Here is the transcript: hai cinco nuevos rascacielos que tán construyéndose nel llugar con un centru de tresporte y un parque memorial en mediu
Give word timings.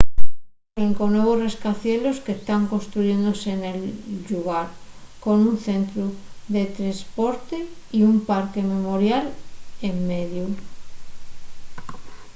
hai 0.71 0.75
cinco 0.79 1.03
nuevos 1.15 1.39
rascacielos 1.45 2.17
que 2.25 2.35
tán 2.47 2.61
construyéndose 2.73 3.51
nel 3.61 3.79
llugar 4.29 4.67
con 5.23 5.37
un 5.49 5.55
centru 5.67 6.05
de 6.55 6.63
tresporte 6.75 7.57
y 7.97 7.99
un 8.11 8.17
parque 8.29 8.61
memorial 8.73 9.25
en 9.87 9.95
mediu 10.09 10.47